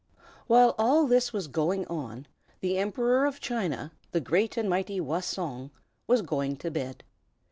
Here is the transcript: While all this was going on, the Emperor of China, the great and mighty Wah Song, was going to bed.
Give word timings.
While 0.47 0.73
all 0.79 1.05
this 1.05 1.31
was 1.31 1.47
going 1.47 1.85
on, 1.85 2.25
the 2.59 2.79
Emperor 2.79 3.27
of 3.27 3.39
China, 3.39 3.91
the 4.13 4.19
great 4.19 4.57
and 4.57 4.67
mighty 4.67 4.99
Wah 4.99 5.19
Song, 5.19 5.69
was 6.07 6.23
going 6.23 6.55
to 6.57 6.71
bed. 6.71 7.03